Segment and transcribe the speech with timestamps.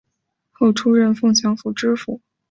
[0.51, 2.19] 后出任凤翔府知府。